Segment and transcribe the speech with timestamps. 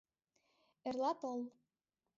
[0.87, 1.41] Эрла тол.